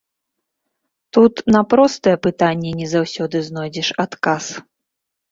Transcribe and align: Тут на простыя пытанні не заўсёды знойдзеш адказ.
Тут 1.17 1.33
на 1.55 1.59
простыя 1.73 2.17
пытанні 2.25 2.71
не 2.79 2.87
заўсёды 2.93 3.41
знойдзеш 3.49 3.91
адказ. 4.05 4.45